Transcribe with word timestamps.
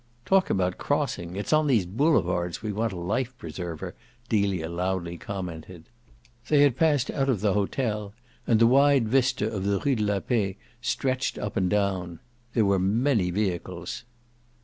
"Talk 0.25 0.49
about 0.49 0.79
crossing 0.79 1.35
it's 1.35 1.53
on 1.53 1.67
these 1.67 1.85
boulevards 1.85 2.63
we 2.63 2.71
want 2.73 2.91
a 2.91 2.95
life 2.97 3.37
preserver!" 3.37 3.93
Delia 4.29 4.67
loudly 4.67 5.15
commented. 5.15 5.89
They 6.49 6.63
had 6.63 6.75
passed 6.75 7.11
out 7.11 7.29
of 7.29 7.41
the 7.41 7.53
hotel 7.53 8.11
and 8.47 8.59
the 8.59 8.65
wide 8.65 9.07
vista 9.07 9.45
of 9.47 9.63
the 9.63 9.79
Rue 9.79 9.95
de 9.97 10.01
la 10.03 10.19
Paix 10.19 10.57
stretched 10.81 11.37
up 11.37 11.55
and 11.55 11.69
down. 11.69 12.19
There 12.53 12.65
were 12.65 12.79
many 12.79 13.29
vehicles. 13.29 14.03